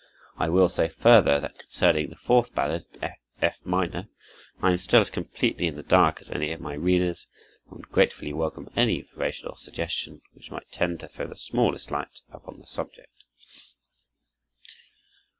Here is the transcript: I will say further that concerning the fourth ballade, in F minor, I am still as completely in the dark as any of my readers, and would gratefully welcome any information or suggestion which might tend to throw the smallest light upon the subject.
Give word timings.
I 0.35 0.49
will 0.49 0.67
say 0.67 0.87
further 0.87 1.39
that 1.39 1.59
concerning 1.59 2.09
the 2.09 2.15
fourth 2.15 2.55
ballade, 2.55 2.87
in 3.03 3.11
F 3.39 3.63
minor, 3.63 4.09
I 4.59 4.71
am 4.71 4.79
still 4.79 4.99
as 4.99 5.11
completely 5.11 5.67
in 5.67 5.75
the 5.75 5.83
dark 5.83 6.21
as 6.21 6.31
any 6.31 6.51
of 6.51 6.59
my 6.59 6.73
readers, 6.73 7.27
and 7.67 7.77
would 7.77 7.91
gratefully 7.91 8.33
welcome 8.33 8.67
any 8.75 8.97
information 8.97 9.49
or 9.49 9.57
suggestion 9.57 10.23
which 10.33 10.49
might 10.49 10.71
tend 10.71 11.01
to 11.01 11.07
throw 11.07 11.27
the 11.27 11.35
smallest 11.35 11.91
light 11.91 12.21
upon 12.31 12.57
the 12.59 12.65
subject. 12.65 13.11